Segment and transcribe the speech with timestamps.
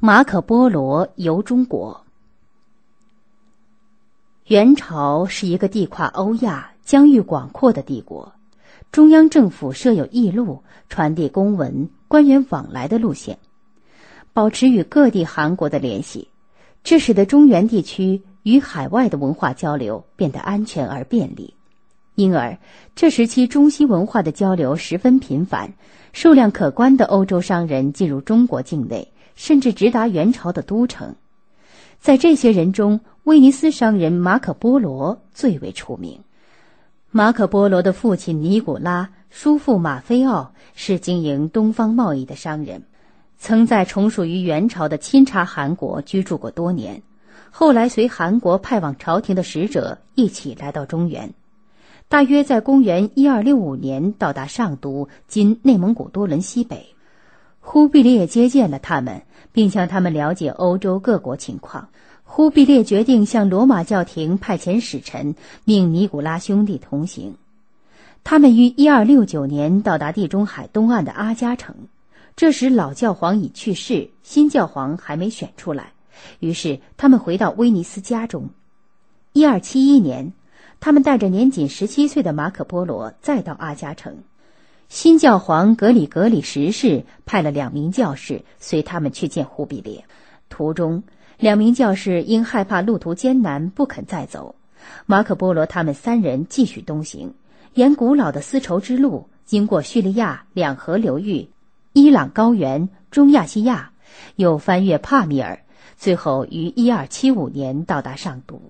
[0.00, 2.04] 马可·波罗游中国。
[4.46, 8.32] 元朝是一个地跨欧亚、疆域广阔的帝国，
[8.92, 13.40] 中央政府设有驿路，传递公文、官员往来的路线，
[14.32, 16.28] 保持与各地韩国的联系，
[16.84, 21.54] 这使得中原地区与海外的文化交流变得安全而便利。
[22.14, 22.58] 因而，
[22.94, 25.72] 这时期中西文化的交流十分频繁，
[26.12, 31.14] 数量可观的欧洲商人进入中国境内，甚至直达元朝的都城。
[32.00, 36.20] 在这些人中，威尼斯商人马可·波罗最为出名。
[37.12, 42.82] 马可·波罗的父亲尼古拉、叔父马菲奥是经营东方贸易的商人，
[43.38, 47.00] 曾在从属于元朝的钦察韩国居住过多年，
[47.52, 51.32] 后来随韩国派往朝廷的使者一起来到中原。
[52.08, 56.94] 大约在公元一二六五年到达上都（今内蒙古多伦西北），
[57.60, 59.22] 忽必烈接见了他们，
[59.52, 61.88] 并向他们了解欧洲各国情况。
[62.24, 67.34] 忽必烈决定向罗马教廷派遣使臣，命尼古拉兄弟同行。
[68.24, 71.74] 他们于一二六九年到达地中海东岸的阿加城，
[72.36, 75.92] 这时老教皇已去世，新教皇还没选出来，
[76.40, 78.50] 于是他们回到威尼斯家中。
[79.32, 80.32] 一二七一年。
[80.80, 84.18] 他们带着年仅十七岁的马可·波罗再到阿加城，
[84.88, 90.06] 新教皇格里格里十世派了两名教士随他们去见忽必烈。
[90.48, 91.02] 途中，
[91.38, 94.54] 两名教士因害怕路途艰难，不肯再走。
[95.04, 97.34] 马可·波罗他们三人继续东行，
[97.74, 101.50] 沿古老的丝绸之路，经过叙利亚两河流域、
[101.92, 103.92] 伊朗高原、中亚西亚，
[104.36, 105.60] 又翻越帕米尔，
[105.98, 108.62] 最后于一二七五年到达上都。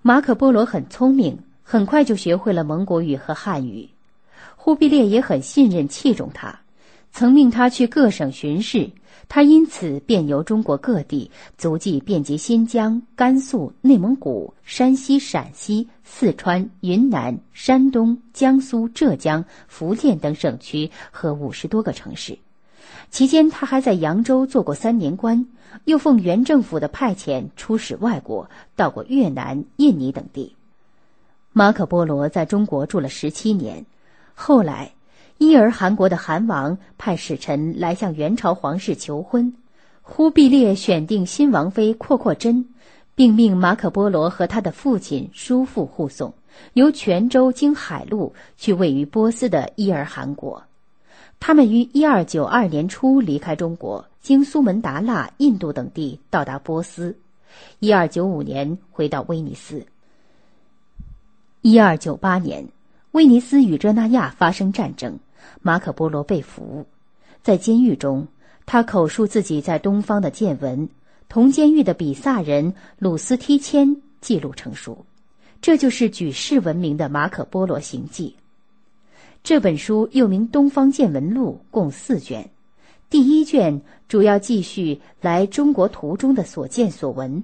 [0.00, 3.88] 马可·波罗很聪明，很快就学会了蒙古语和汉语。
[4.56, 6.60] 忽必烈也很信任、器重他，
[7.12, 8.90] 曾命他去各省巡视。
[9.28, 22.38] 他因此便游中国各地，足迹遍及新疆、甘肃、内蒙古、山西、陕西、四川、云南、山东、江苏、浙江、福建等省区和五十多个城市。
[23.10, 25.46] 期间，他还在扬州做过三年官，
[25.84, 30.56] 又奉原政府的派遣出使外国，到过越南、印尼等地。
[31.52, 33.86] 马可·波罗在中国住了十七年，
[34.34, 34.92] 后来，
[35.38, 39.54] 伊尔汗国的汗王派使臣来向元朝皇室求婚，
[40.00, 42.68] 忽必烈选定新王妃阔阔真，
[43.14, 46.32] 并命马可·波罗和他的父亲、叔父护送，
[46.74, 50.62] 由泉州经海路去位于波斯的伊尔汗国。
[51.38, 57.16] 他们于一二九二年初离开中国，经苏门答腊、印度等地到达波斯。
[57.80, 59.84] 一二九五年回到威尼斯。
[61.60, 62.66] 一二九八年，
[63.12, 65.18] 威尼斯与热那亚发生战争，
[65.60, 66.86] 马可·波罗被俘，
[67.42, 68.26] 在监狱中，
[68.64, 70.88] 他口述自己在东方的见闻，
[71.28, 75.04] 同监狱的比萨人鲁斯梯谦记录成书，
[75.60, 78.34] 这就是举世闻名的马可·波罗行记。
[79.44, 82.48] 这本书又名《东方见闻录》，共四卷。
[83.10, 87.42] 第一卷主要记叙来中国途中的所见所闻；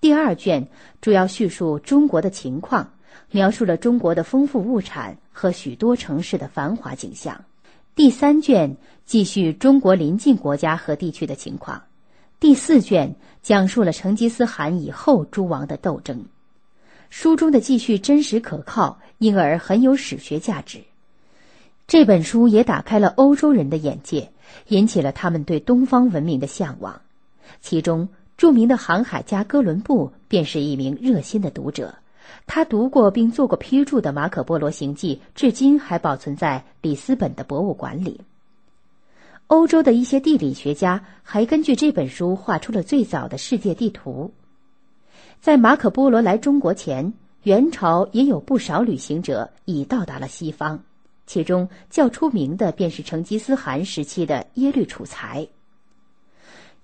[0.00, 0.68] 第二卷
[1.02, 2.94] 主要叙述中国的情况，
[3.30, 7.44] 描述了中国的丰富物产和许多城市的繁华景象；
[7.94, 11.82] 第三卷继续中国邻近国家和地区的情况；
[12.40, 16.26] 第四卷讲述了成吉思汗以后诸王的斗争。
[17.10, 20.82] 书中的记叙真实可靠，因而很有史学价值。
[21.86, 24.30] 这本书也打开了欧洲人的眼界，
[24.68, 27.02] 引起了他们对东方文明的向往。
[27.60, 28.08] 其中，
[28.38, 31.96] 著名的航海家哥伦布便是一名热心的读者。
[32.46, 38.20] 他读过并做过批注的《马可·波罗行记》，至今还保存在里斯本的博物馆里。
[39.48, 44.32] 欧洲的一些地理学家还根据这本书画出了最早的世界地图。
[45.40, 47.12] 在马可·波罗来中国前，
[47.42, 50.82] 元朝也有不少旅行者已到达了西方。
[51.26, 55.48] 其中较出名的便是成吉思汗时期的耶律楚材。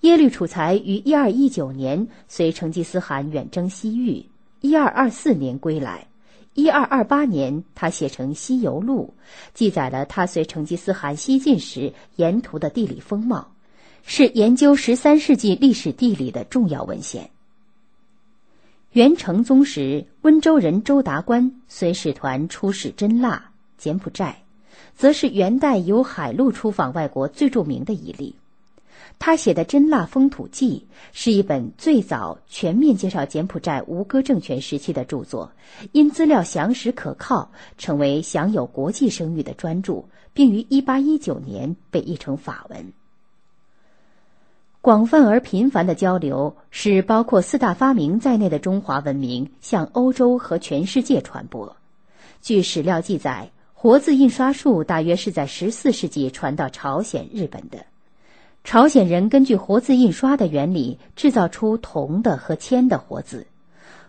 [0.01, 4.27] 耶律楚材于一二一九年随成吉思汗远征西域，
[4.61, 6.07] 一二二四年归来。
[6.55, 9.15] 一二二八年，他写成《西游录》，
[9.55, 13.53] 记载了他随成吉思汗西进时沿途的地理风貌，
[14.05, 17.31] 是研究十三世纪历史地理的重要文献。
[18.93, 23.51] 元成宗时，温州人周达观随使团出使真腊。
[23.77, 24.43] 柬埔寨，
[24.97, 28.35] 则是元代由海路出访外国最著名的一例。
[29.19, 35.53] 他写的《真腊风土记》是一本最早全面介绍柬埔寨吴哥政权时期的著作，
[35.93, 42.93] 因资料详实可靠，成为享有国际声誉的专著，并于1819年被译成法文。
[44.81, 51.77] 广泛而频繁的交流使包括四大发明在内的中华文明向欧洲和全世界传播。
[52.41, 57.85] 据史料记载，活字印刷术大约是在十四世纪传到朝鲜、日本的。
[58.69, 63.47] 朝鲜人根据活字印刷的原理制造出铜的和铅的活字，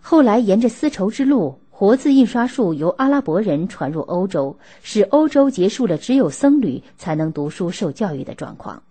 [0.02, 8.82] 后来沿着丝绸之路，活字印刷术由阿拉伯人传入欧洲，使欧洲结束了只有僧侣才能读书受教育的状况。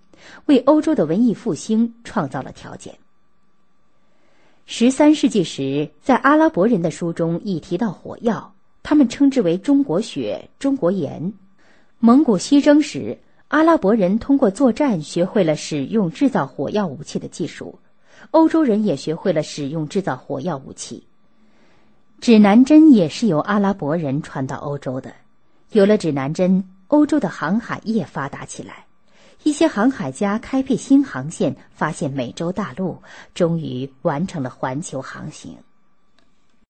[0.48, 2.96] 为欧洲的文艺复兴创造了条件。
[4.66, 11.32] 十三世纪时，在阿拉伯人的书中已提到火药，他们称之为“中国血”“中国盐”。
[12.02, 17.80] 蒙古西征时，阿拉伯人通过作战学会了使用制造火药武器的技术，
[18.30, 21.08] 欧洲人也学会了使用制造火药武器。
[22.22, 25.12] 指南针也是由阿拉伯人传到欧洲的。
[25.72, 28.86] 有了指南针，欧洲的航海业发达起来。
[29.42, 33.02] 一些航海家开辟新航线，发现美洲大陆，
[33.34, 35.58] 终于完成了环球航行。